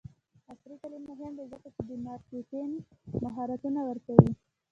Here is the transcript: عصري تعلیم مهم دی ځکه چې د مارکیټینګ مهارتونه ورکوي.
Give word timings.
عصري 0.51 0.75
تعلیم 0.81 1.03
مهم 1.11 1.31
دی 1.37 1.45
ځکه 1.53 1.67
چې 1.75 1.81
د 1.89 1.91
مارکیټینګ 2.05 2.73
مهارتونه 3.23 3.79
ورکوي. 3.89 4.31